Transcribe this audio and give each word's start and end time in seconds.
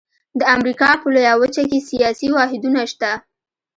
د 0.39 0.41
امریکا 0.55 0.89
په 1.01 1.07
لویه 1.13 1.33
وچه 1.41 1.63
کې 1.69 1.85
سیاسي 1.89 2.27
واحدونه 2.31 2.81
شته. 2.91 3.11